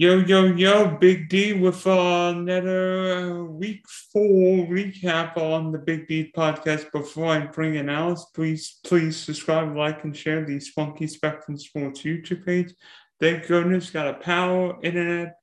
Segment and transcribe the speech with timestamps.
[0.00, 6.92] Yo, yo, yo, Big D with another week four recap on the Big D podcast.
[6.92, 12.02] Before I bring it out, please, please subscribe, like, and share the Spunky Spectrum Sports
[12.02, 12.72] YouTube page.
[13.18, 15.34] Thank goodness, got a power internet.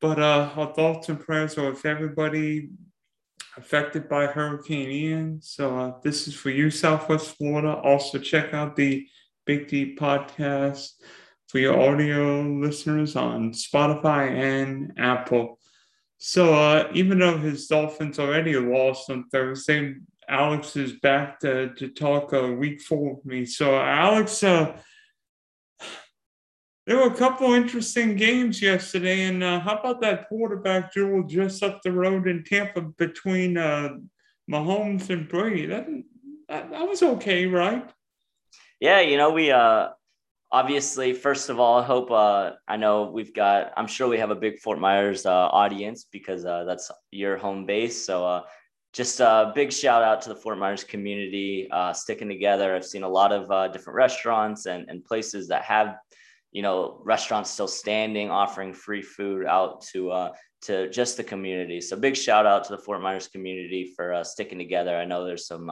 [0.00, 2.70] But uh, our thoughts and prayers are with everybody
[3.58, 5.42] affected by Hurricane Ian.
[5.42, 7.74] So uh, this is for you, Southwest Florida.
[7.74, 9.06] Also, check out the
[9.44, 10.92] Big D podcast
[11.54, 15.60] for your audio listeners on Spotify and Apple.
[16.18, 19.94] So uh, even though his Dolphins already lost on Thursday,
[20.28, 23.46] Alex is back to, to talk uh, week four with me.
[23.46, 24.76] So Alex, uh,
[26.88, 31.62] there were a couple interesting games yesterday, and uh, how about that quarterback duel just
[31.62, 33.90] up the road in Tampa between uh,
[34.50, 35.66] Mahomes and Brady?
[35.66, 35.86] That,
[36.48, 37.88] that that was okay, right?
[38.80, 39.90] Yeah, you know we uh
[40.54, 43.72] obviously, first of all, I hope uh, I know we've got.
[43.76, 47.66] I'm sure we have a big Fort Myers uh, audience because uh, that's your home
[47.66, 48.06] base.
[48.06, 48.42] So uh,
[48.92, 52.74] just a big shout out to the Fort Myers community uh, sticking together.
[52.74, 55.96] I've seen a lot of uh, different restaurants and, and places that have,
[56.52, 60.30] you know, restaurants still standing, offering free food out to
[60.62, 61.80] to just the community.
[61.80, 64.96] So big shout out to the Fort Myers community for sticking together.
[64.96, 65.68] I know there's some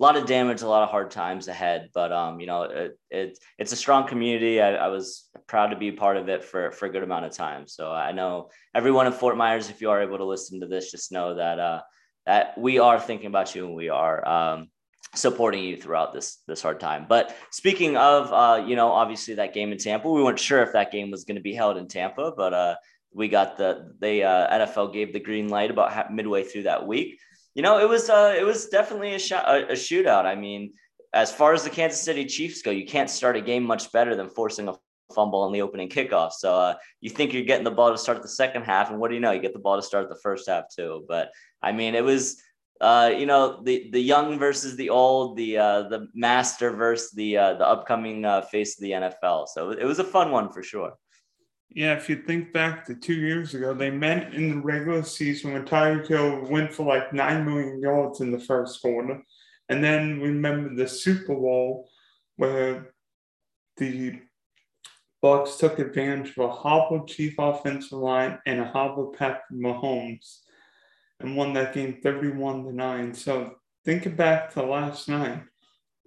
[0.00, 1.90] a lot of damage, a lot of hard times ahead.
[1.92, 4.60] But um, you know, it, it it's a strong community.
[4.60, 7.32] I, I, was proud to be part of it for for a good amount of
[7.32, 7.66] time.
[7.68, 10.90] So I know everyone in Fort Myers, if you are able to listen to this,
[10.90, 11.80] just know that uh,
[12.24, 14.70] that we are thinking about you and we are um,
[15.14, 17.04] supporting you throughout this this hard time.
[17.06, 20.72] But speaking of, uh, you know, obviously that game in Tampa, we weren't sure if
[20.72, 22.76] that game was going to be held in Tampa, but uh,
[23.12, 27.18] we got the the uh, NFL gave the green light about midway through that week
[27.54, 30.24] you know, it was uh, it was definitely a, a, a shootout.
[30.24, 30.72] I mean,
[31.12, 34.14] as far as the Kansas City Chiefs go, you can't start a game much better
[34.14, 34.74] than forcing a
[35.14, 36.32] fumble on the opening kickoff.
[36.32, 39.08] So uh, you think you're getting the ball to start the second half, and what
[39.08, 39.32] do you know?
[39.32, 41.04] You get the ball to start the first half too.
[41.08, 41.30] But
[41.62, 42.40] I mean, it was
[42.80, 47.36] uh, you know the the young versus the old, the uh, the master versus the
[47.36, 49.48] uh, the upcoming uh, face of the NFL.
[49.48, 50.94] So it was a fun one for sure.
[51.72, 55.52] Yeah, if you think back to two years ago, they met in the regular season
[55.52, 59.22] when Tyreek Hill went for like nine million yards in the first quarter.
[59.68, 61.88] And then remember the Super Bowl
[62.36, 62.92] where
[63.76, 64.18] the
[65.22, 70.38] Bucs took advantage of a hobbled chief offensive line and a hobbled Patrick Mahomes
[71.20, 73.14] and won that game 31 to 9.
[73.14, 73.54] So
[73.84, 75.42] think back to last night.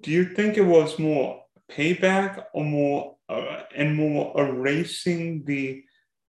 [0.02, 5.84] Do you think it was more payback or more uh, and more erasing the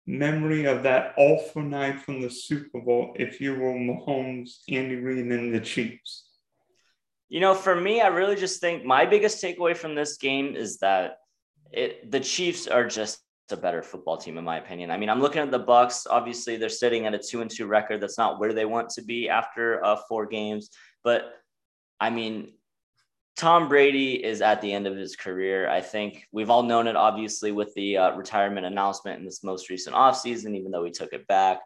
[0.08, 5.26] memory of that awful night from the Super Bowl if you were Mahomes, Andy Reid,
[5.26, 6.30] and the Chiefs?
[7.30, 10.78] You know, for me, I really just think my biggest takeaway from this game is
[10.78, 11.18] that
[11.72, 13.20] it, the Chiefs are just
[13.52, 14.92] a better football team in my opinion.
[14.92, 16.08] I mean, I'm looking at the Bucs.
[16.10, 18.02] Obviously, they're sitting at a two and two record.
[18.02, 20.70] That's not where they want to be after uh, four games.
[21.04, 21.34] But
[22.00, 22.54] I mean,
[23.38, 25.70] Tom Brady is at the end of his career.
[25.70, 29.70] I think we've all known it, obviously, with the uh, retirement announcement in this most
[29.70, 31.60] recent offseason, even though we took it back.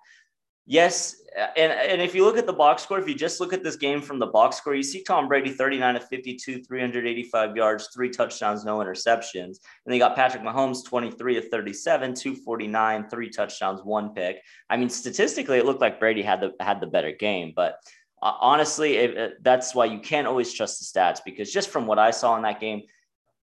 [0.66, 1.16] Yes.
[1.58, 3.78] And, and if you look at the box score, if you just look at this
[3.78, 8.10] game from the box score, you see Tom Brady 39 of 52, 385 yards, three
[8.10, 9.58] touchdowns, no interceptions.
[9.86, 14.42] And they got Patrick Mahomes 23 of 37, 249, three touchdowns, one pick.
[14.70, 17.78] I mean, statistically, it looked like Brady had the had the better game, but
[18.22, 21.88] uh, honestly, it, it, that's why you can't always trust the stats because just from
[21.88, 22.84] what I saw in that game,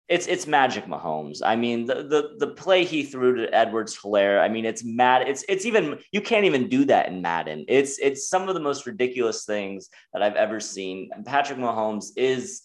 [0.08, 1.40] it's it's magic Mahomes.
[1.44, 5.28] I mean, the the the play he threw to Edwards Helaire, I mean, it's mad.
[5.28, 7.66] It's it's even you can't even do that in Madden.
[7.68, 11.10] It's it's some of the most ridiculous things that I've ever seen.
[11.12, 12.62] And Patrick Mahomes is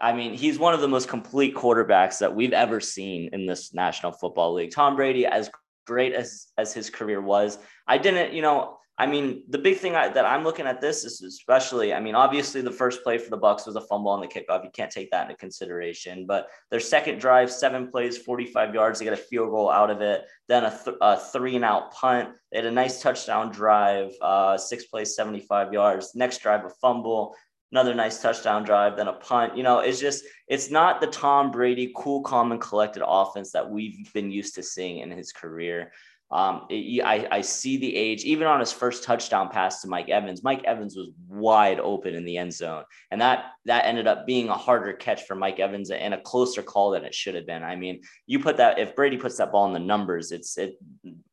[0.00, 3.74] I mean, he's one of the most complete quarterbacks that we've ever seen in this
[3.74, 4.70] National Football League.
[4.70, 5.50] Tom Brady, as
[5.86, 9.94] great as as his career was, I didn't, you know, I mean, the big thing
[9.94, 13.30] I, that I'm looking at this is especially, I mean, obviously the first play for
[13.30, 14.64] the Bucs was a fumble on the kickoff.
[14.64, 16.26] You can't take that into consideration.
[16.26, 20.00] But their second drive, seven plays, 45 yards, they get a field goal out of
[20.00, 20.24] it.
[20.48, 22.30] Then a, th- a three and out punt.
[22.50, 26.16] They had a nice touchdown drive, uh, six plays, 75 yards.
[26.16, 27.36] Next drive, a fumble.
[27.70, 29.56] Another nice touchdown drive, then a punt.
[29.56, 33.70] You know, it's just, it's not the Tom Brady cool, calm, and collected offense that
[33.70, 35.92] we've been used to seeing in his career.
[36.30, 40.10] Um, it, I, I see the age, even on his first touchdown pass to Mike
[40.10, 40.44] Evans.
[40.44, 44.48] Mike Evans was wide open in the end zone, and that that ended up being
[44.48, 47.62] a harder catch for Mike Evans and a closer call than it should have been.
[47.62, 50.78] I mean, you put that if Brady puts that ball in the numbers, it's it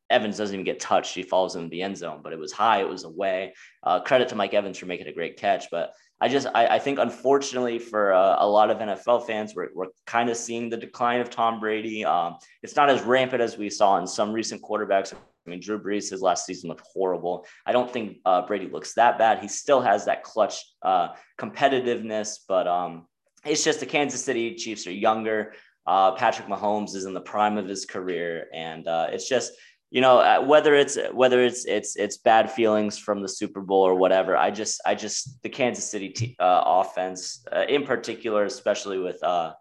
[0.08, 1.14] Evans doesn't even get touched.
[1.14, 2.80] He falls in the end zone, but it was high.
[2.80, 3.54] It was away.
[3.82, 5.66] Uh, credit to Mike Evans for making a great catch.
[5.70, 9.68] But I just, I, I think unfortunately for uh, a lot of NFL fans, we're,
[9.74, 12.04] we're kind of seeing the decline of Tom Brady.
[12.04, 15.12] Um, it's not as rampant as we saw in some recent quarterbacks.
[15.12, 17.46] I mean, Drew Brees, his last season looked horrible.
[17.66, 19.40] I don't think uh, Brady looks that bad.
[19.40, 21.08] He still has that clutch uh,
[21.38, 23.06] competitiveness, but um,
[23.44, 25.52] it's just the Kansas City Chiefs are younger.
[25.86, 29.52] Uh, Patrick Mahomes is in the prime of his career, and uh, it's just
[29.90, 33.82] you know uh, whether it's whether it's it's it's bad feelings from the Super Bowl
[33.82, 34.36] or whatever.
[34.36, 39.22] I just I just the Kansas City t- uh, offense uh, in particular, especially with
[39.22, 39.52] uh,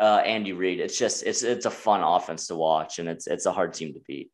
[0.00, 3.44] uh, Andy Reid, it's just it's it's a fun offense to watch, and it's it's
[3.44, 4.30] a hard team to beat.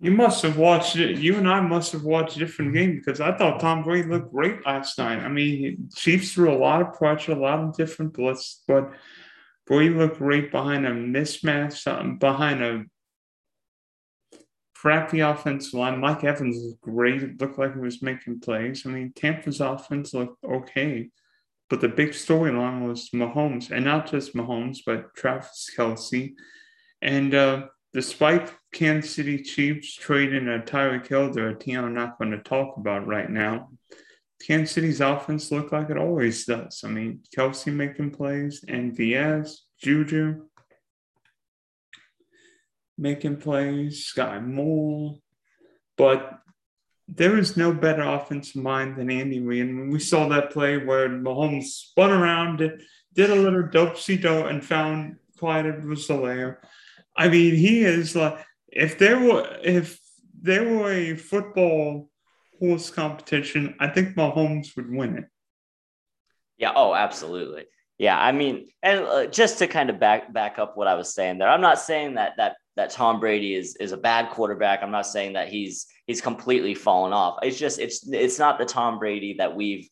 [0.00, 1.18] You must have watched it.
[1.18, 4.32] You and I must have watched a different game because I thought Tom Brady looked
[4.32, 5.18] great last night.
[5.18, 8.92] I mean, Chiefs threw a lot of pressure, a lot of different blitz, but
[9.66, 12.84] Brady looked great behind a mismatch, behind a
[14.80, 15.98] crappy offensive line.
[15.98, 17.22] Mike Evans was great.
[17.22, 18.86] It looked like he was making plays.
[18.86, 21.10] I mean, Tampa's offense looked okay,
[21.68, 26.34] but the big storyline was Mahomes, and not just Mahomes, but Travis Kelce.
[27.02, 32.18] And uh, despite Kansas City Chiefs trading a Tyreek Hill, they're a team I'm not
[32.18, 33.70] going to talk about right now.
[34.46, 36.82] Kansas City's offense looked like it always does.
[36.84, 40.47] I mean, Kelce making plays, and Diaz, Juju
[42.98, 45.18] making plays, Sky Moore,
[45.96, 46.40] but
[47.08, 49.66] there is no better offensive mind than Andy Reid.
[49.66, 54.64] And we saw that play where Mahomes spun around, did, a little dope do and
[54.64, 56.58] found Clyde Edwards-Helaire.
[57.16, 59.98] I mean, he is like if there were if
[60.40, 62.10] there were a football
[62.60, 65.24] horse competition, I think Mahomes would win it.
[66.58, 66.72] Yeah.
[66.74, 67.64] Oh, absolutely.
[67.98, 68.20] Yeah.
[68.20, 71.38] I mean, and uh, just to kind of back back up what I was saying
[71.38, 74.84] there, I'm not saying that that that Tom Brady is is a bad quarterback.
[74.84, 77.40] I'm not saying that he's he's completely fallen off.
[77.42, 79.88] It's just it's it's not the Tom Brady that we've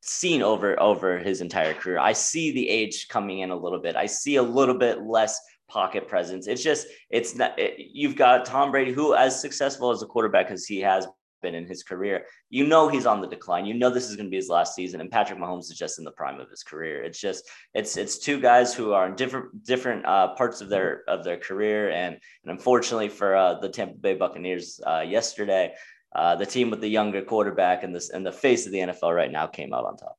[0.00, 1.98] seen over over his entire career.
[1.98, 3.96] I see the age coming in a little bit.
[3.96, 5.38] I see a little bit less
[5.68, 6.46] pocket presence.
[6.46, 10.50] It's just it's not it, you've got Tom Brady who as successful as a quarterback
[10.50, 11.06] as he has
[11.42, 13.66] been in his career, you know he's on the decline.
[13.66, 15.98] You know this is going to be his last season, and Patrick Mahomes is just
[15.98, 17.02] in the prime of his career.
[17.02, 21.02] It's just it's it's two guys who are in different different uh, parts of their
[21.08, 25.74] of their career, and and unfortunately for uh, the Tampa Bay Buccaneers uh, yesterday,
[26.14, 29.14] uh, the team with the younger quarterback and this and the face of the NFL
[29.14, 30.16] right now came out on top.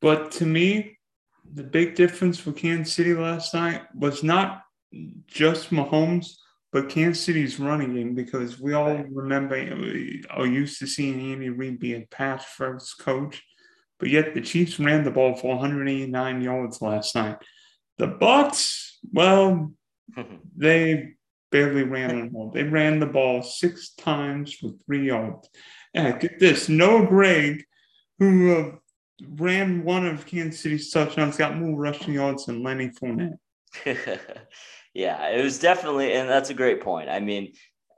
[0.00, 0.98] But to me,
[1.52, 4.62] the big difference for Kansas City last night was not
[5.26, 6.36] just Mahomes,
[6.74, 11.48] but Kansas City's running game because we all remember we are used to seeing Andy
[11.48, 13.40] Reid be a pass first coach,
[14.00, 17.36] but yet the Chiefs ran the ball for 189 yards last night.
[17.98, 19.70] The Bucs, well,
[20.56, 21.10] they
[21.52, 22.50] barely ran the ball.
[22.50, 25.48] They ran the ball six times for three yards.
[25.94, 27.64] And get this, Noah Gray,
[28.18, 28.72] who uh,
[29.36, 33.38] ran one of Kansas City's touchdowns, got more rushing yards than Lenny Fournette.
[34.94, 37.10] yeah, it was definitely, and that's a great point.
[37.10, 37.52] I mean,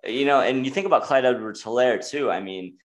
[0.05, 2.31] you know, and you think about Clyde Edwards Helaire too.
[2.31, 2.79] I mean,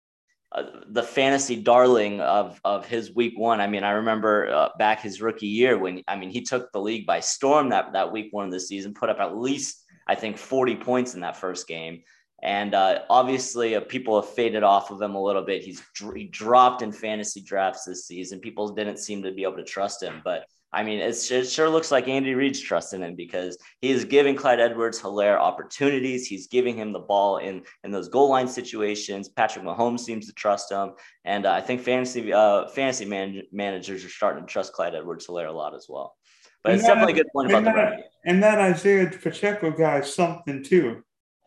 [0.50, 3.60] uh, the fantasy darling of of his week one.
[3.60, 6.80] I mean, I remember uh, back his rookie year when I mean he took the
[6.80, 10.14] league by storm that that week one of the season, put up at least I
[10.14, 12.02] think 40 points in that first game.
[12.42, 15.62] And uh, obviously, uh, people have faded off of him a little bit.
[15.62, 15.82] He's
[16.14, 18.40] he dropped in fantasy drafts this season.
[18.40, 21.90] People didn't seem to be able to trust him, but I mean, it sure looks
[21.90, 26.26] like Andy Reid's trusting him because he is giving Clyde Edwards Helaire opportunities.
[26.26, 29.30] He's giving him the ball in, in those goal line situations.
[29.30, 30.92] Patrick Mahomes seems to trust him.
[31.24, 35.26] And uh, I think fantasy uh, fantasy man- managers are starting to trust Clyde Edwards
[35.26, 36.16] Helaire a lot as well.
[36.62, 39.70] But and it's that, definitely a good point about that, the And that Isaiah Pacheco
[39.70, 41.02] guy is something too.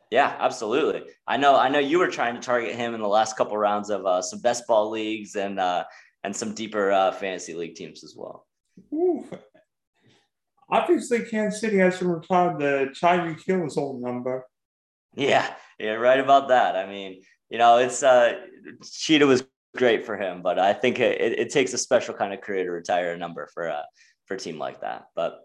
[0.10, 1.04] Yeah, absolutely.
[1.28, 1.56] I know.
[1.56, 4.22] I know you were trying to target him in the last couple rounds of uh,
[4.22, 5.84] some best ball leagues and uh,
[6.24, 8.48] and some deeper uh, fantasy league teams as well.
[8.94, 9.28] Ooh.
[10.70, 14.46] Obviously, Kansas City has to retire the Tyreek Hill's old number.
[15.16, 16.78] Yeah, yeah, right about that.
[16.78, 18.40] I mean, you know, it's uh,
[18.84, 19.44] Cheetah was
[19.76, 22.72] great for him, but I think it, it, takes a special kind of career to
[22.72, 23.84] retire a number for a
[24.26, 25.08] for a team like that.
[25.16, 25.42] But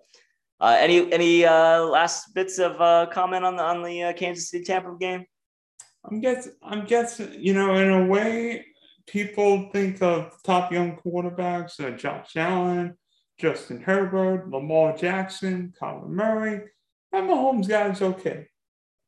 [0.61, 4.51] uh, any any uh, last bits of uh, comment on the on the uh, Kansas
[4.51, 5.27] City Tampa game?
[6.05, 6.53] I'm guessing.
[6.63, 7.35] I'm guessing.
[7.39, 8.65] You know, in a way,
[9.07, 12.97] people think of top young quarterbacks: uh, Josh Allen,
[13.39, 16.63] Justin Herbert, Lamar Jackson, Kyler Murray.
[17.13, 18.49] And Mahomes guy's okay.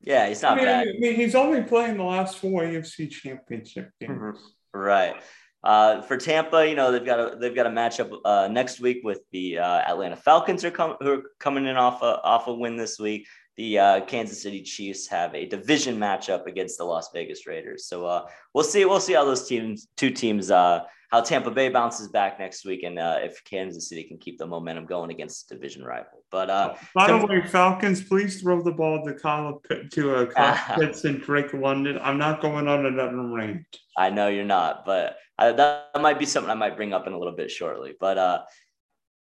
[0.01, 0.89] Yeah, he's not I mean, bad.
[0.89, 4.13] I mean, he's only playing the last four AFC Championship games.
[4.13, 4.79] Mm-hmm.
[4.79, 5.17] Right.
[5.65, 9.01] Uh, for Tampa, you know they've got a they've got a matchup uh, next week
[9.03, 12.55] with the uh, Atlanta Falcons are com- who are coming in off a off a
[12.55, 13.27] win this week.
[13.57, 17.87] the uh, Kansas City Chiefs have a division matchup against the Las Vegas Raiders.
[17.87, 18.85] So uh, we'll see.
[18.85, 22.83] We'll see how those teams, two teams, uh, how Tampa Bay bounces back next week,
[22.83, 26.23] and uh, if Kansas City can keep the momentum going against division rival.
[26.31, 29.63] But uh, by the way, Falcons, please throw the ball to Kyle
[29.93, 31.99] to uh, Kyle Pitts and Drake London.
[32.03, 33.65] I'm not going on another rant.
[33.97, 37.15] I know you're not, but I, that might be something I might bring up in
[37.15, 37.95] a little bit shortly.
[37.99, 38.43] But uh,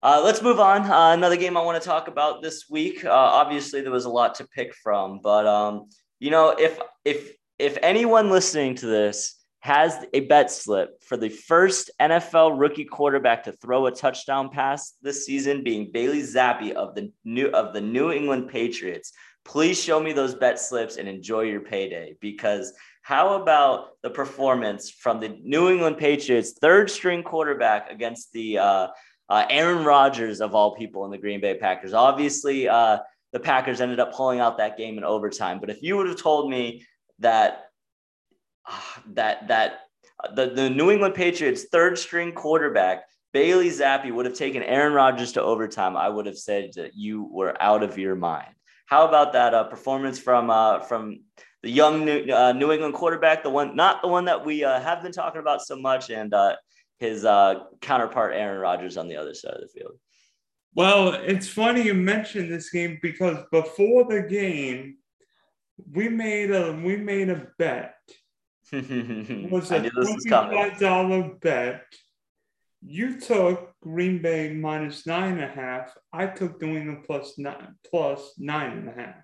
[0.04, 0.82] uh, let's move on.
[0.82, 3.06] Uh, another game I want to talk about this week.
[3.06, 5.88] Uh, obviously, there was a lot to pick from, but um,
[6.20, 9.37] you know, if if if anyone listening to this
[9.68, 14.94] has a bet slip for the first NFL rookie quarterback to throw a touchdown pass
[15.02, 19.12] this season, being Bailey Zappe of the new of the New England Patriots.
[19.44, 22.16] Please show me those bet slips and enjoy your payday.
[22.22, 22.72] Because
[23.02, 28.88] how about the performance from the New England Patriots third string quarterback against the uh,
[29.28, 31.92] uh, Aaron Rodgers of all people in the Green Bay Packers?
[31.92, 33.00] Obviously, uh,
[33.34, 35.60] the Packers ended up pulling out that game in overtime.
[35.60, 36.86] But if you would have told me
[37.20, 37.67] that
[39.14, 39.82] that that
[40.36, 45.34] the, the New England Patriots third string quarterback Bailey Zappe would have taken Aaron Rodgers
[45.34, 48.50] to overtime, I would have said that you were out of your mind.
[48.88, 51.20] How about that uh, performance from uh, from
[51.62, 54.80] the young New, uh, New, England quarterback, the one not the one that we uh,
[54.80, 56.56] have been talking about so much, and uh,
[57.00, 60.00] his uh, counterpart Aaron Rodgers on the other side of the field.
[60.74, 64.98] Well, it's funny you mentioned this game because before the game,
[65.92, 67.96] we made a we made a bet
[69.52, 71.84] was a twenty-five dollar bet.
[72.82, 75.98] You took Green Bay minus nine and a half.
[76.14, 79.24] I took New England plus nine plus nine and a half.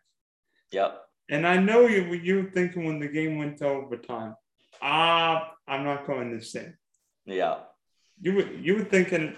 [0.71, 0.99] Yep.
[1.29, 4.35] And I know you you were thinking when the game went to overtime.
[4.81, 6.73] Ah, I'm not going to say.
[7.25, 7.59] Yeah.
[8.19, 9.35] You were you were thinking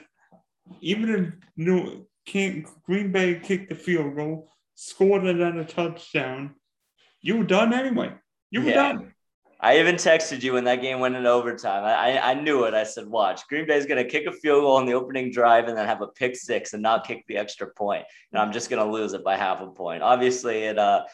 [0.81, 6.55] even if New King, Green Bay kicked the field goal, scored it on a touchdown,
[7.21, 8.13] you were done anyway.
[8.51, 8.93] You were yeah.
[8.93, 9.13] done.
[9.65, 11.85] I even texted you when that game went in overtime.
[11.85, 12.75] I, I, knew it.
[12.75, 15.31] I said, watch, Green Bay is going to kick a field goal on the opening
[15.31, 18.03] drive and then have a pick six and not kick the extra point.
[18.31, 20.03] And I'm just going to lose it by half a point.
[20.03, 21.05] Obviously, it, uh,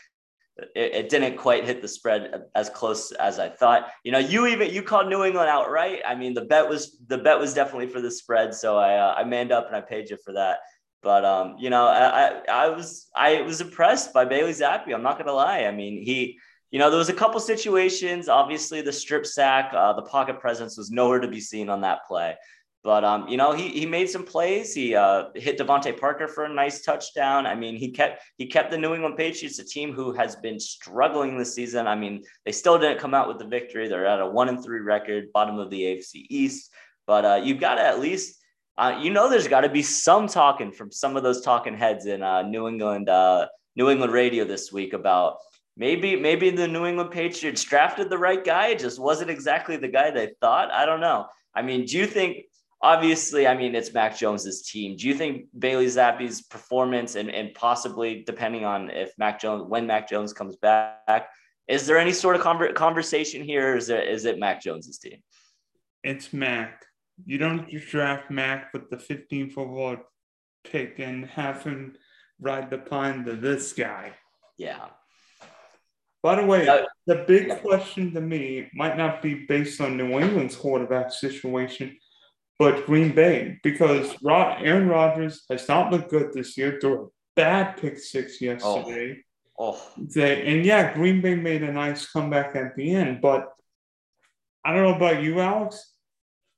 [0.76, 3.90] it, it, didn't quite hit the spread as close as I thought.
[4.04, 6.02] You know, you even you called New England outright.
[6.06, 9.16] I mean, the bet was the bet was definitely for the spread, so I uh,
[9.18, 10.58] I manned up and I paid you for that.
[11.02, 14.94] But um, you know, I, I I was I was impressed by Bailey Zappe.
[14.94, 15.64] I'm not gonna lie.
[15.64, 16.38] I mean, he
[16.72, 18.30] you know, there was a couple situations.
[18.30, 22.08] Obviously, the strip sack, uh, the pocket presence was nowhere to be seen on that
[22.08, 22.36] play.
[22.84, 24.74] But um, you know, he he made some plays.
[24.74, 27.46] He uh, hit DeVante Parker for a nice touchdown.
[27.46, 30.60] I mean, he kept he kept the New England Patriots, a team who has been
[30.60, 31.86] struggling this season.
[31.86, 33.88] I mean, they still didn't come out with the victory.
[33.88, 36.72] They're at a one and three record, bottom of the AFC East.
[37.06, 38.42] But uh, you've got to at least,
[38.78, 42.08] uh, you know, there's got to be some talking from some of those talking heads
[42.08, 45.38] in uh, New England, uh, New England radio this week about
[45.78, 49.88] maybe maybe the New England Patriots drafted the right guy, it just wasn't exactly the
[49.88, 50.72] guy they thought.
[50.72, 51.28] I don't know.
[51.54, 52.46] I mean, do you think
[52.82, 54.98] obviously, I mean, it's Mac Jones's team.
[54.98, 59.86] Do you think Bailey Zappe's performance and, and possibly depending on if Mac Jones, when
[59.86, 61.30] Mac Jones comes back,
[61.68, 63.74] is there any sort of conver- conversation here?
[63.74, 65.22] Or is, there, is it Mac Jones's team?
[66.04, 66.84] It's Mac.
[67.26, 69.98] You don't draft Mac with the 15th overall
[70.64, 71.96] pick and have him
[72.40, 74.14] ride the pine to this guy.
[74.58, 74.88] Yeah.
[76.24, 80.20] By the way, uh, the big question to me might not be based on New
[80.20, 81.98] England's quarterback situation,
[82.60, 86.78] but Green Bay, because Aaron Rodgers has not looked good this year.
[86.80, 88.46] Threw a bad pick six oh.
[88.46, 89.24] yesterday.
[89.58, 89.74] Oh.
[89.74, 89.92] oh.
[89.98, 93.50] They, and yeah, Green Bay made a nice comeback at the end, but
[94.64, 95.94] I don't know about you, Alex.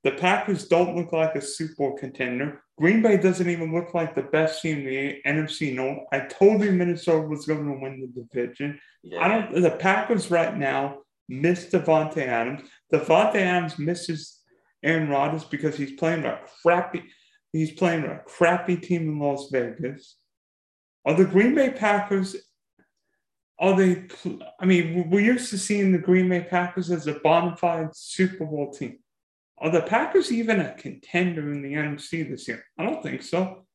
[0.03, 2.63] The Packers don't look like a Super Bowl contender.
[2.83, 6.05] Green Bay doesn't even look like the best team in the NFC North.
[6.11, 8.77] I told you Minnesota was going to win the division.
[9.03, 9.23] Yeah.
[9.23, 9.61] I don't.
[9.61, 10.97] The Packers right now
[11.29, 12.69] miss Davante Adams.
[12.91, 14.41] Davante Adams misses
[14.83, 17.03] Aaron Rodgers because he's playing a crappy.
[17.53, 20.17] He's playing a crappy team in Las Vegas.
[21.05, 22.35] Are the Green Bay Packers?
[23.59, 24.07] Are they?
[24.59, 28.43] I mean, we're used to seeing the Green Bay Packers as a bona fide Super
[28.43, 28.99] Bowl team.
[29.63, 32.65] Are the Packers even a contender in the NFC this year?
[32.77, 33.65] I don't think so.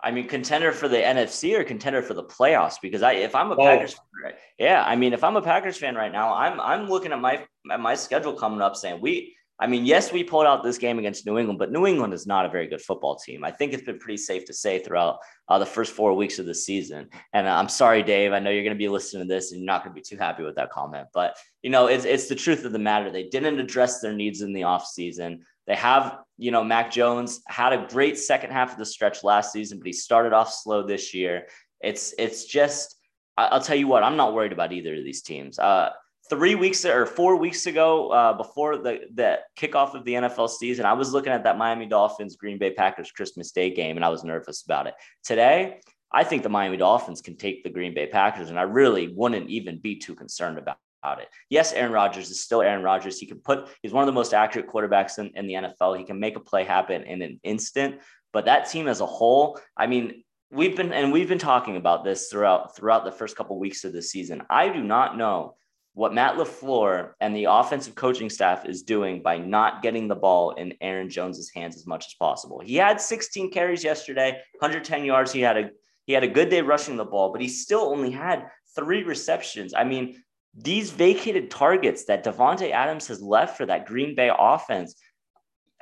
[0.00, 2.76] I mean, contender for the NFC or contender for the playoffs?
[2.80, 5.96] Because I, if I'm a Packers, fan, yeah, I mean, if I'm a Packers fan
[5.96, 9.66] right now, I'm I'm looking at my at my schedule coming up, saying we I
[9.66, 12.44] mean, yes, we pulled out this game against New England, but New England is not
[12.44, 13.42] a very good football team.
[13.42, 16.44] I think it's been pretty safe to say throughout uh, the first four weeks of
[16.44, 17.08] the season.
[17.32, 18.32] And uh, I'm sorry, Dave.
[18.32, 20.04] I know you're going to be listening to this and you're not going to be
[20.04, 23.10] too happy with that comment, but you know, it's it's the truth of the matter.
[23.10, 25.40] They didn't address their needs in the offseason.
[25.66, 29.52] They have, you know, Mac Jones had a great second half of the stretch last
[29.52, 31.46] season, but he started off slow this year.
[31.80, 32.96] It's it's just
[33.38, 35.58] I'll tell you what, I'm not worried about either of these teams.
[35.58, 35.90] Uh,
[36.28, 40.86] three weeks or four weeks ago, uh, before the, the kickoff of the NFL season,
[40.86, 44.08] I was looking at that Miami Dolphins Green Bay Packers Christmas Day game and I
[44.08, 44.94] was nervous about it.
[45.24, 45.80] Today,
[46.12, 49.50] I think the Miami Dolphins can take the Green Bay Packers, and I really wouldn't
[49.50, 50.78] even be too concerned about.
[51.20, 51.28] It.
[51.50, 53.20] Yes, Aaron Rodgers is still Aaron Rodgers.
[53.20, 55.96] He can put, he's one of the most accurate quarterbacks in, in the NFL.
[55.96, 58.00] He can make a play happen in an instant.
[58.32, 62.02] But that team as a whole, I mean, we've been and we've been talking about
[62.02, 64.42] this throughout throughout the first couple of weeks of the season.
[64.50, 65.54] I do not know
[65.96, 70.50] what Matt LaFleur and the offensive coaching staff is doing by not getting the ball
[70.50, 72.60] in Aaron Jones's hands as much as possible.
[72.62, 75.32] He had 16 carries yesterday, 110 yards.
[75.32, 75.70] He had a
[76.04, 79.72] he had a good day rushing the ball, but he still only had three receptions.
[79.72, 80.22] I mean,
[80.54, 84.96] these vacated targets that Davante Adams has left for that Green Bay offense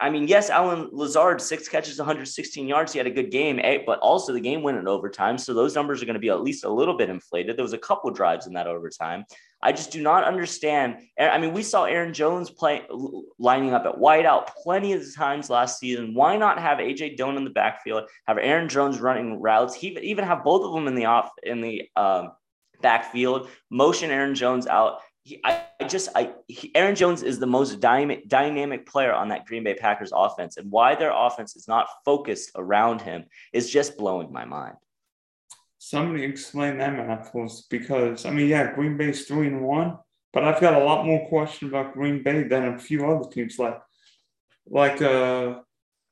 [0.01, 2.93] I mean, yes, Allen Lazard, six catches, 116 yards.
[2.93, 5.39] He had a good game, eh, but also the game went in overtime.
[5.39, 7.57] So those numbers are going to be at least a little bit inflated.
[7.57, 9.25] There was a couple drives in that overtime.
[9.65, 10.99] I just do not understand.
[11.19, 12.83] I mean, we saw Aaron Jones play
[13.39, 16.15] lining up at wideout plenty of times last season.
[16.15, 20.25] Why not have AJ Dillon in the backfield, have Aaron Jones running routes, he, even
[20.25, 22.33] have both of them in the off in the um,
[22.83, 27.47] backfield, motion Aaron Jones out he, I, I just, I, he, Aaron Jones is the
[27.47, 31.67] most dynamic, dynamic player on that Green Bay Packers offense, and why their offense is
[31.67, 34.77] not focused around him is just blowing my mind.
[35.91, 37.31] Somebody explain that math
[37.69, 39.99] because I mean, yeah, Green Bay's three and one,
[40.33, 43.59] but I've got a lot more questions about Green Bay than a few other teams,
[43.59, 43.79] like,
[44.67, 45.61] like, uh,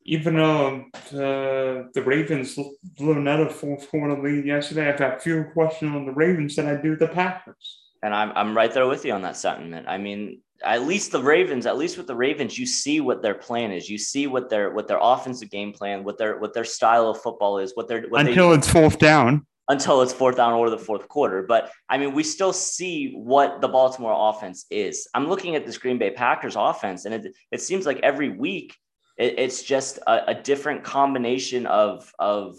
[0.05, 2.59] even though uh, the Ravens
[2.99, 6.75] blew another fourth quarter lead yesterday, I've got fewer questions on the Ravens than I
[6.75, 7.79] do the Packers.
[8.03, 9.87] And I'm I'm right there with you on that sentiment.
[9.89, 13.35] I mean, at least the Ravens, at least with the Ravens, you see what their
[13.35, 13.89] plan is.
[13.89, 17.23] You see what their what their offensive game plan, what their what their style of
[17.23, 19.47] football is, what their what until they, it's fourth down.
[19.69, 21.45] Until it's fourth down or the fourth quarter.
[21.45, 25.09] But I mean, we still see what the Baltimore offense is.
[25.15, 28.77] I'm looking at this Green Bay Packers offense, and it it seems like every week
[29.17, 32.59] it, it's just a, a different combination of of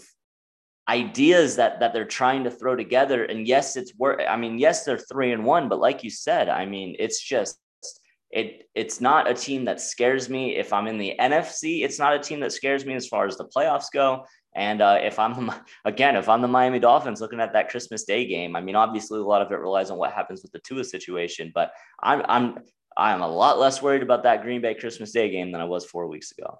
[0.88, 4.84] ideas that that they're trying to throw together and yes it's work i mean yes
[4.84, 7.58] they're three and one but like you said i mean it's just
[8.34, 10.56] it it's not a team that scares me.
[10.56, 13.36] If i'm in the nfc it's not a team that scares me as far as
[13.36, 14.24] the playoffs go.
[14.54, 15.50] And uh, if i'm
[15.84, 19.18] again if i'm the miami dolphins looking at that christmas day game i mean obviously
[19.18, 22.58] a lot of it relies on what happens with the tua situation but i'm i'm
[22.96, 25.84] i'm a lot less worried about that green bay christmas day game than i was
[25.84, 26.58] four weeks ago.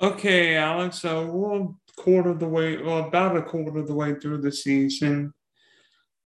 [0.00, 4.14] Okay alex so we'll quarter of the way, well, about a quarter of the way
[4.14, 5.32] through the season,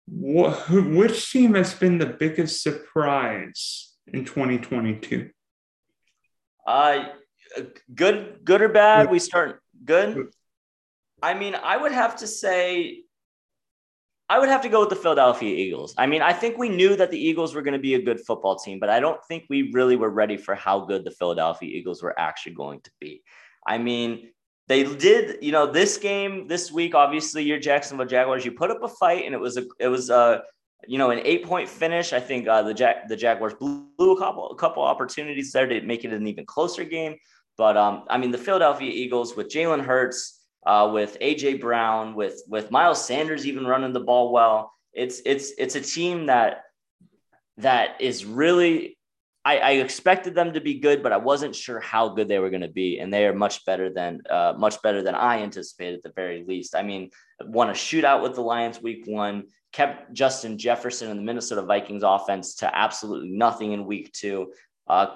[0.06, 5.30] what, which team has been the biggest surprise in 2022?
[6.66, 7.06] Uh,
[7.94, 9.10] good, good or bad?
[9.10, 10.28] We start good.
[11.22, 13.04] I mean, I would have to say,
[14.30, 15.94] I would have to go with the Philadelphia Eagles.
[15.98, 18.20] I mean, I think we knew that the Eagles were going to be a good
[18.20, 21.70] football team, but I don't think we really were ready for how good the Philadelphia
[21.70, 23.22] Eagles were actually going to be.
[23.66, 24.32] I mean,
[24.68, 26.96] they did, you know, this game this week.
[26.96, 28.46] Obviously, your Jacksonville Jaguars.
[28.46, 30.44] You put up a fight, and it was a, it was a,
[30.88, 32.14] you know, an eight point finish.
[32.14, 35.82] I think uh, the Jack the Jaguars blew a couple a couple opportunities there to
[35.82, 37.16] make it an even closer game.
[37.58, 42.42] But um, I mean, the Philadelphia Eagles with Jalen Hurts, uh, with AJ Brown, with
[42.48, 44.72] with Miles Sanders even running the ball well.
[44.94, 46.62] It's it's it's a team that
[47.58, 48.98] that is really
[49.46, 52.50] I, I, expected them to be good, but I wasn't sure how good they were
[52.50, 55.96] going to be, and they are much better than uh, much better than I anticipated
[55.96, 56.76] at the very least.
[56.76, 57.10] I mean,
[57.42, 62.04] won a shootout with the Lions week one, kept Justin Jefferson and the Minnesota Vikings
[62.04, 64.54] offense to absolutely nothing in week two.
[64.88, 65.16] Uh,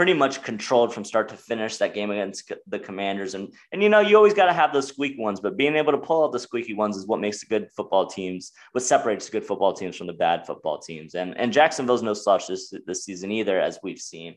[0.00, 3.34] pretty much controlled from start to finish that game against the Commanders.
[3.34, 5.92] And and you know, you always got to have those squeaky ones, but being able
[5.92, 9.26] to pull out the squeaky ones is what makes the good football teams, what separates
[9.26, 11.14] the good football teams from the bad football teams.
[11.14, 14.36] And and Jacksonville's no slouch this this season either, as we've seen.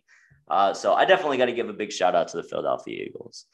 [0.50, 3.46] Uh, so I definitely got to give a big shout out to the Philadelphia Eagles.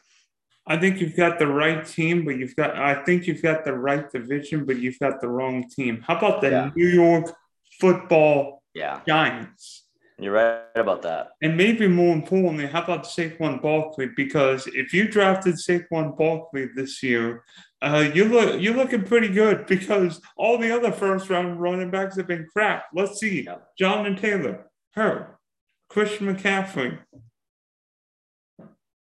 [0.65, 3.73] I think you've got the right team, but you've got I think you've got the
[3.73, 6.03] right division, but you've got the wrong team.
[6.07, 6.71] How about the yeah.
[6.75, 7.35] New York
[7.79, 9.01] football yeah.
[9.07, 9.85] giants?
[10.19, 11.29] You're right about that.
[11.41, 14.07] And maybe more importantly, how about Saquon Barkley?
[14.07, 17.45] Because if you drafted Saquon Barkley this year,
[17.81, 22.17] uh, you look you're looking pretty good because all the other first round running backs
[22.17, 22.85] have been crap.
[22.93, 23.45] Let's see.
[23.45, 24.05] Yep.
[24.05, 25.39] and Taylor, her,
[25.87, 26.99] Christian McCaffrey,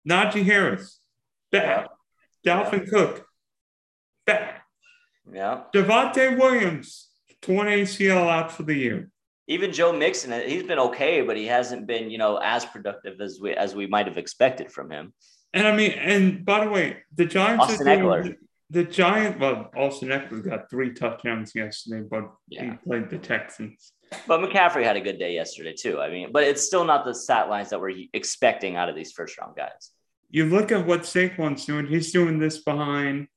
[0.08, 1.00] Najee Harris,
[1.50, 1.88] bad.
[2.44, 2.72] Yep.
[2.72, 2.90] Dalvin yep.
[2.90, 3.26] Cook,
[4.26, 4.56] bad.
[5.32, 5.62] Yeah.
[5.74, 7.08] Javonte Williams,
[7.42, 9.10] torn ACL out for the year
[9.48, 13.22] even Joe Mixon, uh, he's been okay, but he hasn't been, you know, as productive
[13.22, 15.14] as we as we might have expected from him.
[15.54, 18.36] And I mean, and by the way, the Giants Austin Ekeler.
[18.70, 22.72] the Giant, well, Austin Ekeler got three touchdowns yesterday, but Yeah.
[22.72, 23.94] he played the Texans.
[24.28, 26.00] But McCaffrey had a good day yesterday too.
[26.02, 29.12] I mean, but it's still not the stat lines that we're expecting out of these
[29.12, 29.92] first round guys.
[30.30, 33.28] You look at what Saquon's doing, he's doing this behind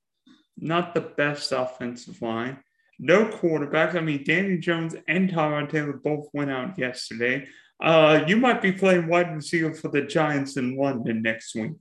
[0.60, 2.58] not the best offensive line.
[2.98, 3.94] No quarterback.
[3.94, 7.46] I mean, Danny Jones and Tyrod Taylor both went out yesterday.
[7.80, 11.72] Uh, you might be playing wide receiver for the Giants in London next week.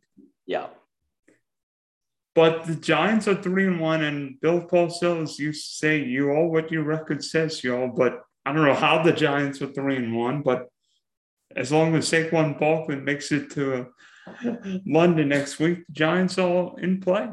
[0.46, 0.68] Yeah.
[2.36, 6.52] But the Giants are three and one, and Bill Parcells used to say, "You all
[6.52, 10.16] what your record says, y'all." But I don't know how the Giants are three and
[10.16, 10.68] one, but
[11.56, 13.88] as long as Saquon Barkley makes it to
[14.46, 17.28] uh, London next week, the Giants are in play.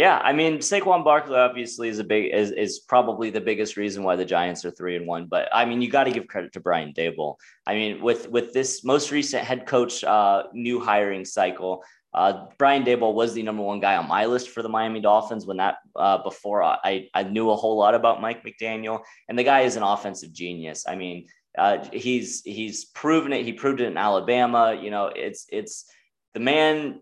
[0.00, 4.02] Yeah, I mean Saquon Barkley obviously is a big is is probably the biggest reason
[4.02, 5.26] why the Giants are three and one.
[5.26, 7.36] But I mean, you got to give credit to Brian Daboll.
[7.66, 11.84] I mean, with with this most recent head coach uh, new hiring cycle,
[12.14, 15.44] uh, Brian Daboll was the number one guy on my list for the Miami Dolphins
[15.44, 19.44] when that uh, before I I knew a whole lot about Mike McDaniel, and the
[19.44, 20.86] guy is an offensive genius.
[20.88, 21.26] I mean,
[21.58, 23.44] uh, he's he's proven it.
[23.44, 24.80] He proved it in Alabama.
[24.82, 25.84] You know, it's it's
[26.32, 27.00] the man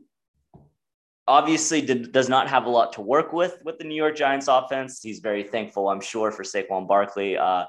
[1.28, 4.48] obviously did, does not have a lot to work with with the New York Giants
[4.48, 5.00] offense.
[5.00, 7.66] He's very thankful, I'm sure, for Saquon Barkley uh,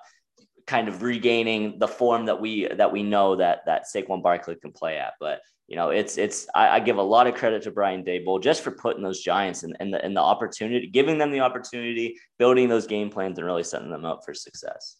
[0.65, 4.71] kind of regaining the form that we that we know that that Saquon Barkley can
[4.71, 5.13] play at.
[5.19, 8.41] But you know, it's it's I, I give a lot of credit to Brian Daboll
[8.41, 12.17] just for putting those Giants in, in the in the opportunity, giving them the opportunity,
[12.37, 14.95] building those game plans, and really setting them up for success.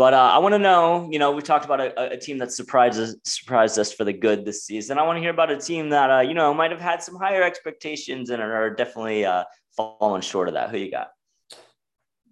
[0.00, 2.50] But uh, I want to know, you know, we talked about a, a, team that
[2.50, 4.96] surprised us, surprised us for the good this season.
[4.96, 7.16] I want to hear about a team that, uh, you know, might have had some
[7.16, 9.44] higher expectations and are definitely uh,
[9.76, 10.70] falling short of that.
[10.70, 11.08] Who you got?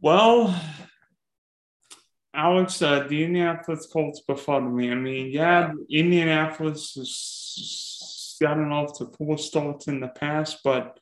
[0.00, 0.58] Well,
[2.32, 4.90] Alex, uh, the Indianapolis Colts befuddled me.
[4.90, 10.98] I mean, yeah, Indianapolis has gotten off to poor starts in the past, but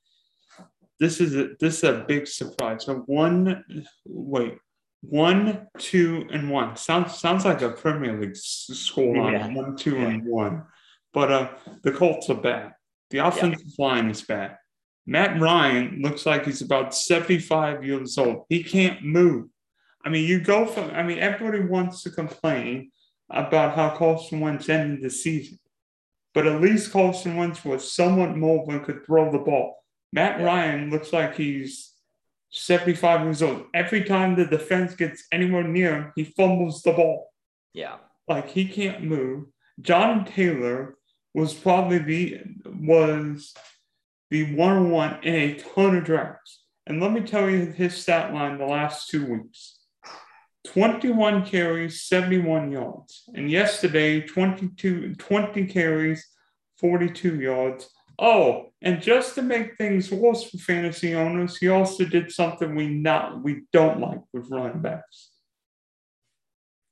[0.99, 2.87] this is a, this is a big surprise.
[2.87, 3.65] So one,
[4.05, 4.59] wait,
[5.03, 6.77] one, two, and one.
[6.77, 9.33] Sounds sounds like a Premier League score line.
[9.35, 9.55] Yeah.
[9.55, 10.09] One, two, yeah.
[10.09, 10.65] and one.
[11.13, 11.49] But uh,
[11.83, 12.75] the Colts are bad.
[13.11, 13.87] The offensive yeah.
[13.87, 14.57] line is bad.
[15.07, 18.45] Matt Ryan looks like he's about 75 years old.
[18.49, 19.47] He can't move.
[20.05, 22.91] I mean, you go from, I mean, everybody wants to complain
[23.31, 25.59] about how Carson Wentz ended the season.
[26.35, 29.77] But at least Carson Wentz was somewhat mobile and could throw the ball.
[30.13, 31.93] Matt Ryan looks like he's
[32.57, 33.67] 75 years old.
[33.75, 37.31] Every time the defense gets anywhere near him, he fumbles the ball.
[37.73, 37.97] Yeah.
[38.29, 39.47] Like he can't move.
[39.81, 40.97] John Taylor
[41.35, 43.53] was probably the was
[44.31, 46.63] the one one in a ton of drafts.
[46.87, 49.79] And let me tell you his stat line the last two weeks.
[50.69, 53.25] 21 carries, 71 yards.
[53.35, 56.27] And yesterday, 22, 20 carries,
[56.79, 57.89] 42 yards.
[58.19, 62.89] Oh, and just to make things worse for fantasy owners, he also did something we
[62.89, 65.31] not we don't like with running backs.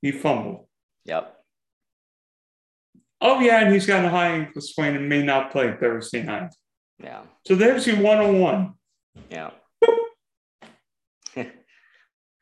[0.01, 0.67] He fumbled.
[1.05, 1.35] Yep.
[3.21, 6.53] Oh yeah, and he's got a high ankle sprain and may not play Thursday night.
[7.01, 7.23] Yeah.
[7.47, 8.73] So there's your one on one.
[9.29, 9.51] Yeah.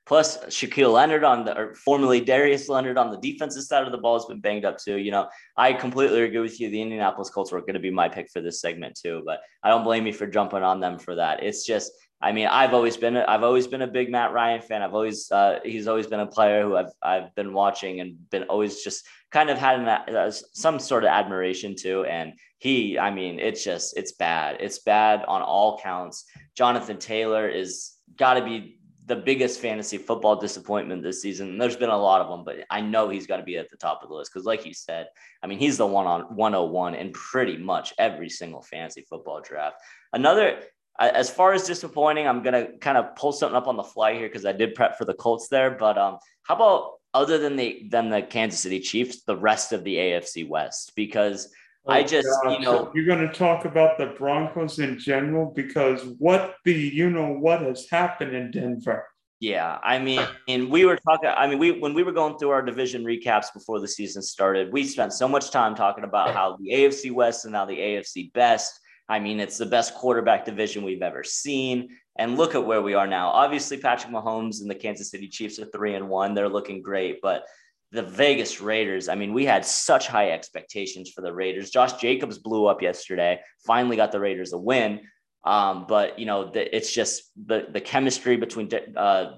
[0.05, 3.97] Plus, Shaquille Leonard on the, or formerly Darius Leonard on the defensive side of the
[3.97, 4.97] ball has been banged up too.
[4.97, 6.69] You know, I completely agree with you.
[6.69, 9.69] The Indianapolis Colts were going to be my pick for this segment too, but I
[9.69, 11.41] don't blame you for jumping on them for that.
[11.41, 14.81] It's just, I mean, I've always been, I've always been a big Matt Ryan fan.
[14.81, 18.43] I've always, uh, he's always been a player who I've, I've been watching and been
[18.43, 22.05] always just kind of had an, uh, some sort of admiration to.
[22.05, 24.57] And he, I mean, it's just, it's bad.
[24.59, 26.25] It's bad on all counts.
[26.55, 31.57] Jonathan Taylor is got to be the biggest fantasy football disappointment this season.
[31.57, 33.77] There's been a lot of them, but I know he's got to be at the
[33.77, 35.07] top of the list because, like you said,
[35.41, 39.77] I mean, he's the one on 101 in pretty much every single fantasy football draft.
[40.13, 40.59] Another,
[40.99, 44.27] as far as disappointing, I'm gonna kind of pull something up on the fly here
[44.27, 45.71] because I did prep for the Colts there.
[45.71, 49.83] But um, how about other than the than the Kansas City Chiefs, the rest of
[49.83, 50.93] the AFC West?
[50.95, 51.49] Because
[51.85, 52.51] Oh, I just, God.
[52.51, 57.09] you know, you're going to talk about the Broncos in general because what the you
[57.09, 59.05] know what has happened in Denver.
[59.41, 61.29] Yeah, I mean, and we were talking.
[61.35, 64.71] I mean, we when we were going through our division recaps before the season started,
[64.71, 68.31] we spent so much time talking about how the AFC West and now the AFC
[68.31, 68.79] best.
[69.09, 71.89] I mean, it's the best quarterback division we've ever seen.
[72.17, 73.29] And look at where we are now.
[73.29, 76.33] Obviously, Patrick Mahomes and the Kansas City Chiefs are three and one.
[76.33, 77.43] They're looking great, but
[77.93, 79.07] the Vegas Raiders.
[79.07, 81.69] I mean, we had such high expectations for the Raiders.
[81.69, 85.01] Josh Jacobs blew up yesterday, finally got the Raiders a win.
[85.45, 89.33] Um, but you know, the, it's just the the chemistry between uh,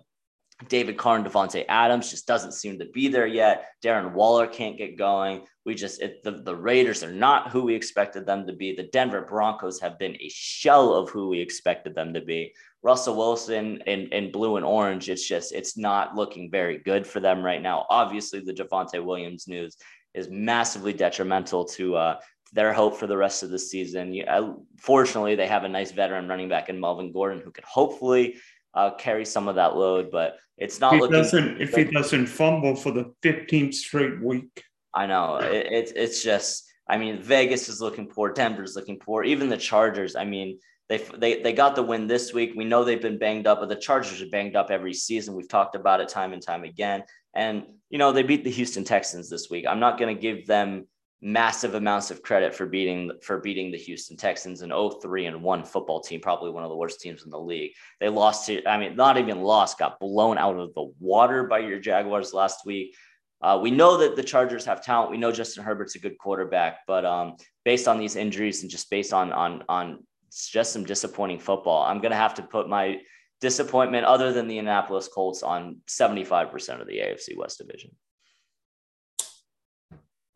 [0.70, 3.72] David Carr and Davante Adams just doesn't seem to be there yet.
[3.84, 5.46] Darren Waller can't get going.
[5.65, 8.74] We just it, the, the Raiders are not who we expected them to be.
[8.74, 12.54] The Denver Broncos have been a shell of who we expected them to be.
[12.84, 17.20] Russell Wilson in, in blue and orange, it's just it's not looking very good for
[17.20, 17.86] them right now.
[17.89, 19.76] Obviously, the Javonte Williams news
[20.13, 22.20] is massively detrimental to uh,
[22.54, 24.13] their hope for the rest of the season.
[24.13, 28.38] Yeah, fortunately, they have a nice veteran running back in Melvin Gordon who could hopefully
[28.74, 31.18] uh, carry some of that load, but it's not he looking.
[31.18, 34.63] Doesn't, if he doesn't fumble for the 15th straight week.
[34.94, 36.72] I know it, it, it's just.
[36.88, 38.32] I mean, Vegas is looking poor.
[38.32, 39.24] Denver's looking poor.
[39.24, 40.15] Even the Chargers.
[40.15, 42.54] I mean, they they they got the win this week.
[42.56, 45.36] We know they've been banged up, but the Chargers are banged up every season.
[45.36, 47.04] We've talked about it time and time again.
[47.34, 49.65] And you know, they beat the Houston Texans this week.
[49.68, 50.88] I'm not going to give them
[51.25, 55.63] massive amounts of credit for beating for beating the Houston Texans, an 0-3 and 1
[55.63, 57.71] football team, probably one of the worst teams in the league.
[57.99, 61.59] They lost to, I mean, not even lost, got blown out of the water by
[61.59, 62.95] your Jaguars last week.
[63.41, 65.09] Uh, we know that the Chargers have talent.
[65.09, 68.89] We know Justin Herbert's a good quarterback, but um, based on these injuries and just
[68.91, 72.99] based on on on just some disappointing football, I'm gonna have to put my
[73.41, 77.91] disappointment, other than the Indianapolis Colts, on 75% of the AFC West division.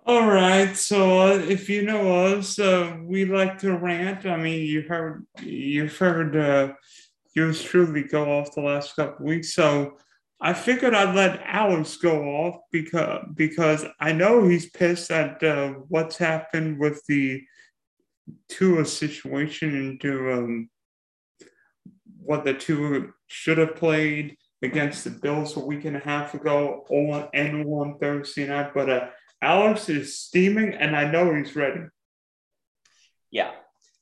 [0.10, 0.76] All right.
[0.76, 4.26] So uh, if you know us, uh, we like to rant.
[4.26, 6.74] I mean, you heard you've heard uh,
[7.36, 9.54] yours truly go off the last couple weeks.
[9.54, 10.00] So
[10.42, 15.74] I figured I'd let Alex go off because because I know he's pissed at uh,
[15.90, 17.44] what's happened with the
[18.48, 20.72] Tua situation into um,
[22.20, 26.84] what the two should have played against the Bills a week and a half ago
[26.90, 28.90] on and on Thursday night, but.
[28.90, 29.08] Uh,
[29.42, 31.82] Alex is steaming, and I know he's ready.
[33.32, 33.52] Yeah.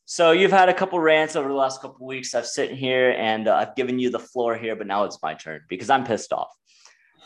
[0.06, 2.34] So you've had a couple rants over the last couple weeks.
[2.34, 5.34] I've sitting here and uh, I've given you the floor here, but now it's my
[5.34, 6.50] turn because I'm pissed off.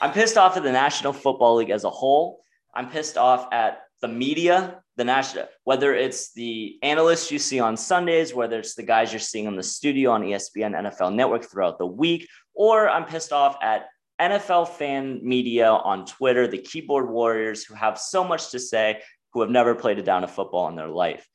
[0.02, 2.44] I'm pissed off at the National Football League as a whole.
[2.74, 7.78] I'm pissed off at the media, the national, whether it's the analysts you see on
[7.78, 11.78] Sundays, whether it's the guys you're seeing in the studio on ESPN, NFL Network throughout
[11.78, 13.86] the week, or I'm pissed off at
[14.22, 19.02] NFL fan media on Twitter, the keyboard warriors who have so much to say,
[19.34, 21.28] who have never played a down of football in their life.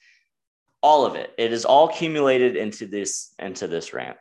[0.82, 1.32] All of it.
[1.36, 4.16] It is all accumulated into this into this rant.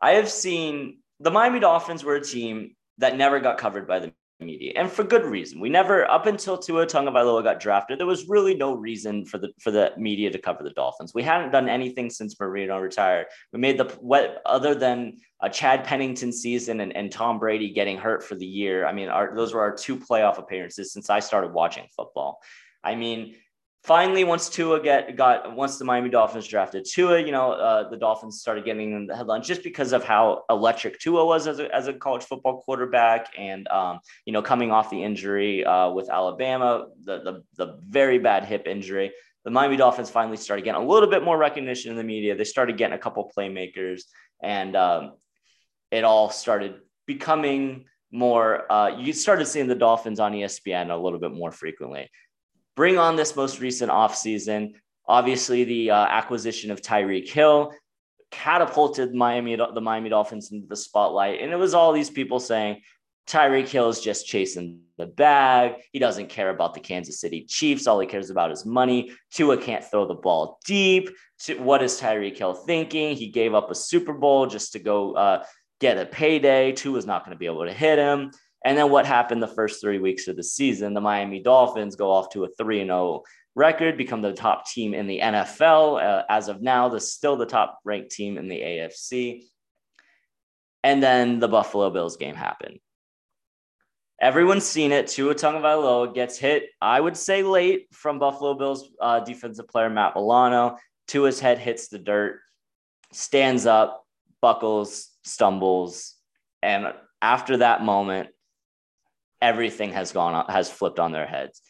[0.00, 4.12] I have seen the Miami Dolphins were a team that never got covered by the
[4.40, 5.60] media, and for good reason.
[5.60, 9.50] We never, up until Tua Tagovailoa got drafted, there was really no reason for the
[9.60, 11.14] for the media to cover the Dolphins.
[11.14, 13.26] We hadn't done anything since Marino retired.
[13.52, 17.96] We made the what other than a Chad Pennington season and, and Tom Brady getting
[17.96, 18.86] hurt for the year.
[18.86, 22.40] I mean, our, those were our two playoff appearances since I started watching football.
[22.82, 23.36] I mean,
[23.86, 27.96] finally, once Tua get got once the Miami Dolphins drafted Tua, you know, uh, the
[27.96, 31.72] Dolphins started getting in the headlines just because of how electric Tua was as a,
[31.74, 36.10] as a college football quarterback, and um, you know, coming off the injury uh, with
[36.10, 39.12] Alabama, the, the the very bad hip injury.
[39.44, 42.34] The Miami Dolphins finally started getting a little bit more recognition in the media.
[42.34, 44.02] They started getting a couple playmakers,
[44.42, 45.12] and um,
[45.92, 48.70] it all started becoming more.
[48.70, 52.10] Uh, you started seeing the Dolphins on ESPN a little bit more frequently
[52.76, 54.74] bring on this most recent offseason.
[55.08, 57.72] Obviously, the uh, acquisition of Tyreek Hill
[58.30, 61.40] catapulted Miami, the Miami Dolphins into the spotlight.
[61.40, 62.82] And it was all these people saying,
[63.26, 65.74] Tyreek Hill is just chasing the bag.
[65.92, 67.86] He doesn't care about the Kansas City Chiefs.
[67.86, 69.10] All he cares about is money.
[69.32, 71.10] Tua can't throw the ball deep.
[71.58, 73.16] What is Tyreek Hill thinking?
[73.16, 75.44] He gave up a Super Bowl just to go uh,
[75.80, 76.72] get a payday.
[76.72, 78.30] Tua's not going to be able to hit him.
[78.66, 80.92] And then what happened the first three weeks of the season?
[80.92, 83.22] The Miami Dolphins go off to a 3 0
[83.54, 86.02] record, become the top team in the NFL.
[86.02, 89.44] Uh, as of now, they're still the top ranked team in the AFC.
[90.82, 92.80] And then the Buffalo Bills game happened.
[94.20, 95.06] Everyone's seen it.
[95.06, 100.16] Tua Tagovailoa gets hit, I would say late from Buffalo Bills uh, defensive player Matt
[100.16, 100.76] Milano.
[101.06, 102.40] Tua's head hits the dirt,
[103.12, 104.04] stands up,
[104.42, 106.16] buckles, stumbles,
[106.62, 108.30] and after that moment,
[109.40, 111.60] everything has gone has flipped on their heads.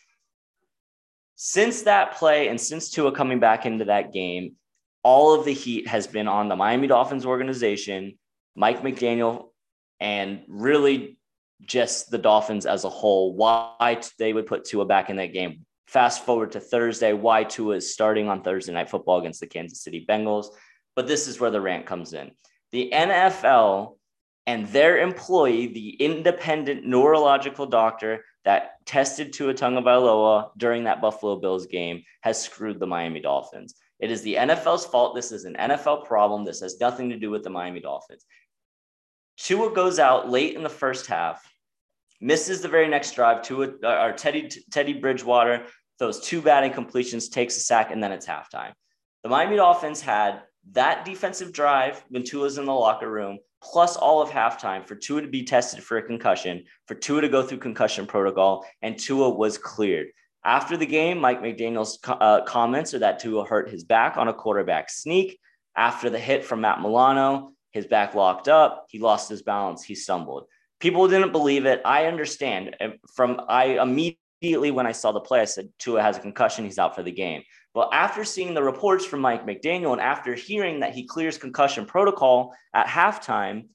[1.35, 4.57] Since that play and since Tua coming back into that game,
[5.03, 8.19] all of the heat has been on the Miami Dolphins organization,
[8.55, 9.51] Mike McDaniel,
[10.01, 11.19] and really
[11.65, 13.35] just the Dolphins as a whole.
[13.35, 15.67] Why they would put Tua back in that game.
[15.87, 19.83] Fast forward to Thursday, why Tua is starting on Thursday Night Football against the Kansas
[19.83, 20.47] City Bengals.
[20.97, 22.33] But this is where the rant comes in.
[22.73, 23.96] The NFL
[24.47, 31.67] and their employee, the independent neurological doctor that tested Tua Tagovailoa during that Buffalo Bills
[31.67, 33.75] game, has screwed the Miami Dolphins.
[33.99, 35.15] It is the NFL's fault.
[35.15, 36.45] This is an NFL problem.
[36.45, 38.25] This has nothing to do with the Miami Dolphins.
[39.39, 41.43] Tua goes out late in the first half,
[42.21, 43.43] misses the very next drive.
[43.43, 45.67] Tua uh, or Teddy Teddy Bridgewater
[45.99, 48.73] throws two batting completions, takes a sack, and then it's halftime.
[49.23, 53.39] The Miami Dolphins had that defensive drive when Tua's in the locker room,
[53.73, 57.29] plus all of halftime for Tua to be tested for a concussion, for Tua to
[57.29, 60.09] go through concussion protocol, and Tua was cleared.
[60.45, 64.35] After the game, Mike McDaniel's uh, comments are that Tua hurt his back on a
[64.35, 65.41] quarterback sneak.
[65.77, 68.87] After the hit from Matt Milano, his back locked up.
[68.89, 69.83] He lost his balance.
[69.83, 70.45] He stumbled.
[70.79, 71.83] People didn't believe it.
[71.85, 72.77] I understand.
[73.15, 76.65] From I immediately when I saw the play, I said Tua has a concussion.
[76.65, 77.43] He's out for the game.
[77.77, 81.85] But after seeing the reports from Mike McDaniel and after hearing that he clears concussion
[81.85, 83.67] protocol at halftime,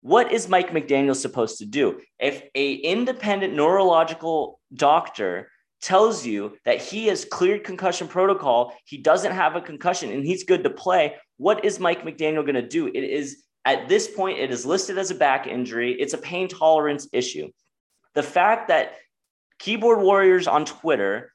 [0.00, 2.00] what is Mike McDaniel supposed to do?
[2.20, 5.50] If a independent neurological doctor
[5.82, 10.44] tells you that he has cleared concussion protocol, he doesn't have a concussion and he's
[10.44, 12.86] good to play, what is Mike McDaniel going to do?
[12.86, 16.00] It is at this point it is listed as a back injury.
[16.00, 17.50] It's a pain tolerance issue.
[18.14, 18.92] The fact that
[19.58, 21.32] keyboard warriors on Twitter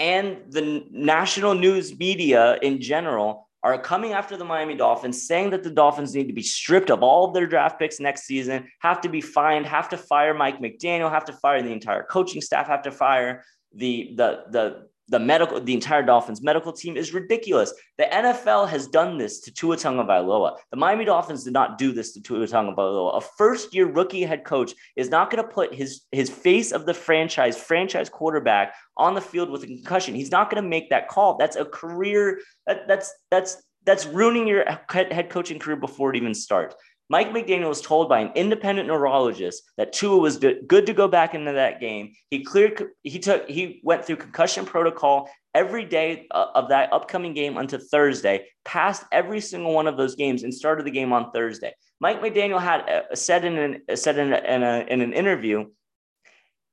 [0.00, 5.62] and the national news media in general are coming after the Miami Dolphins, saying that
[5.62, 9.02] the Dolphins need to be stripped of all of their draft picks next season, have
[9.02, 12.66] to be fined, have to fire Mike McDaniel, have to fire the entire coaching staff,
[12.66, 17.74] have to fire the the the the medical, the entire Dolphins medical team is ridiculous.
[17.98, 20.56] The NFL has done this to Tua Tagovailoa.
[20.70, 23.18] The Miami Dolphins did not do this to Tua Tagovailoa.
[23.18, 26.94] A first-year rookie head coach is not going to put his his face of the
[26.94, 30.14] franchise, franchise quarterback, on the field with a concussion.
[30.14, 31.36] He's not going to make that call.
[31.36, 32.40] That's a career.
[32.66, 36.76] That, that's that's that's ruining your head coaching career before it even starts.
[37.10, 41.34] Mike McDaniel was told by an independent neurologist that Tua was good to go back
[41.34, 42.14] into that game.
[42.30, 47.34] He cleared, he took, he went through concussion protocol every day uh, of that upcoming
[47.34, 51.32] game until Thursday, passed every single one of those games, and started the game on
[51.32, 51.74] Thursday.
[51.98, 55.66] Mike McDaniel had uh, said in an said in, a, in, a, in an interview,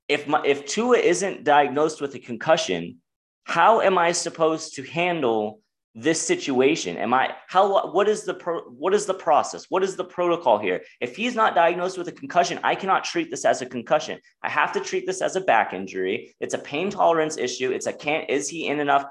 [0.08, 3.02] if my, if Tua isn't diagnosed with a concussion,
[3.46, 5.62] how am I supposed to handle
[6.00, 6.96] this situation?
[6.98, 9.66] Am i how what is the pro, what is the process?
[9.70, 10.84] What is the protocol here?
[11.02, 14.20] If he's not diagnosed with a concussion i cannot treat this as a concussion.
[14.44, 16.36] I have to treat this as a back injury.
[16.40, 17.72] It's a pain tolerance issue.
[17.72, 19.06] It's a can't is he in enough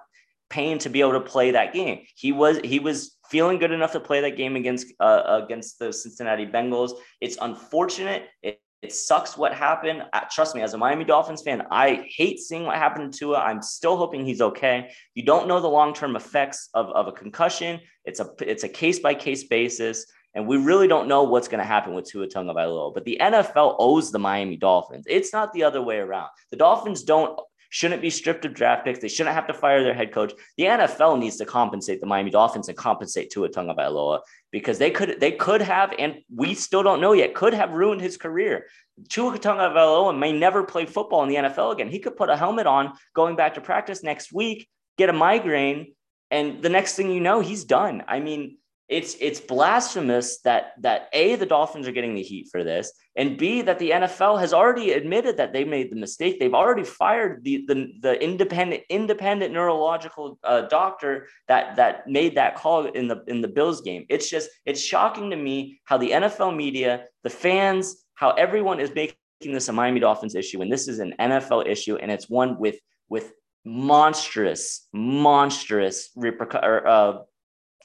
[0.48, 2.06] pain to be able to play that game?
[2.14, 5.92] He was he was feeling good enough to play that game against uh, against the
[5.92, 6.92] cincinnati bengals.
[7.20, 8.28] It's unfortunate.
[8.42, 10.04] It, it sucks what happened.
[10.30, 13.38] Trust me, as a Miami Dolphins fan, I hate seeing what happened to Tua.
[13.40, 14.90] I'm still hoping he's okay.
[15.14, 17.80] You don't know the long term effects of, of a concussion.
[18.04, 21.58] It's a it's a case by case basis, and we really don't know what's going
[21.58, 22.94] to happen with Tua Tagovailoa.
[22.94, 25.04] But the NFL owes the Miami Dolphins.
[25.08, 26.28] It's not the other way around.
[26.52, 27.36] The Dolphins don't
[27.70, 28.98] shouldn't be stripped of draft picks.
[28.98, 30.32] They shouldn't have to fire their head coach.
[30.56, 35.20] The NFL needs to compensate the Miami Dolphins and compensate Tua Tagovailoa because they could
[35.20, 38.66] they could have and we still don't know yet could have ruined his career.
[39.08, 41.88] Tua Tagovailoa may never play football in the NFL again.
[41.88, 45.94] He could put a helmet on going back to practice next week, get a migraine,
[46.30, 48.02] and the next thing you know, he's done.
[48.08, 52.62] I mean, it's it's blasphemous that that a the Dolphins are getting the heat for
[52.62, 56.38] this, and b that the NFL has already admitted that they made the mistake.
[56.38, 62.54] They've already fired the the, the independent independent neurological uh, doctor that that made that
[62.54, 64.06] call in the in the Bills game.
[64.08, 68.94] It's just it's shocking to me how the NFL media, the fans, how everyone is
[68.94, 72.56] making this a Miami Dolphins issue, and this is an NFL issue, and it's one
[72.58, 73.32] with with
[73.64, 76.86] monstrous, monstrous repercussions.
[76.86, 77.18] Uh,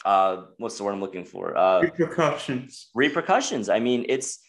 [0.06, 1.58] uh, what's the word I'm looking for?
[1.58, 2.90] Uh, repercussions.
[2.94, 3.70] Repercussions.
[3.70, 4.40] I mean, it's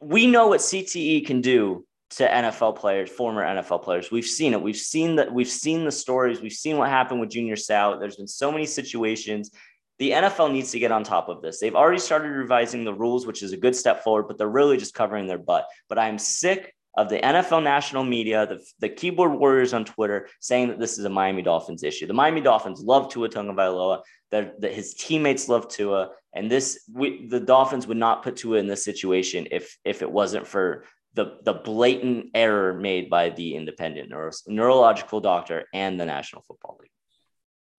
[0.00, 4.10] we know what CTE can do to NFL players, former NFL players.
[4.10, 4.62] We've seen it.
[4.62, 5.32] We've seen that.
[5.32, 6.40] We've seen the stories.
[6.40, 7.98] We've seen what happened with Junior Seau.
[7.98, 9.50] There's been so many situations.
[9.98, 11.58] The NFL needs to get on top of this.
[11.58, 14.76] They've already started revising the rules, which is a good step forward, but they're really
[14.76, 15.66] just covering their butt.
[15.88, 20.68] But I'm sick of the NFL national media, the, the keyboard warriors on Twitter saying
[20.68, 22.06] that this is a Miami Dolphins issue.
[22.06, 24.02] The Miami Dolphins love Tua Tagovailoa.
[24.32, 28.58] That, that his teammates love Tua, and this we, the Dolphins would not put Tua
[28.58, 33.54] in this situation if if it wasn't for the the blatant error made by the
[33.54, 36.90] independent neuro, neurological doctor and the National Football League.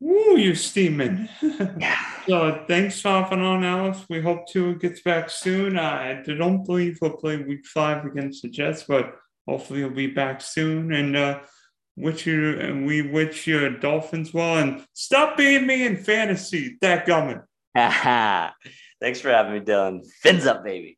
[0.03, 1.27] Ooh, you're steaming.
[1.79, 1.97] Yeah.
[2.27, 4.05] so thanks for hopping on, Alex.
[4.09, 5.77] We hope Tua gets back soon.
[5.77, 9.15] I don't believe he'll play week five against the Jets, but
[9.47, 10.93] hopefully he'll be back soon.
[10.93, 11.39] And uh,
[11.95, 14.57] wish you and we wish your Dolphins well.
[14.57, 16.77] And stop being me in fantasy.
[16.81, 17.41] That gumming.
[17.75, 20.05] Thanks for having me, Dylan.
[20.21, 20.97] Fins up, baby.